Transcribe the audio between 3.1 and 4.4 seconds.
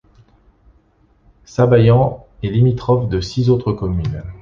six autres communes.